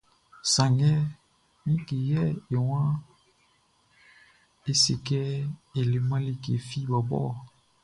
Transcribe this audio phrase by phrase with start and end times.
[0.53, 0.91] Sanngɛ
[1.71, 2.21] ngue yɛ
[2.55, 2.93] e waan
[4.69, 5.21] é sé kɛ
[5.79, 7.31] e leman like fi bɔbɔ ɔ?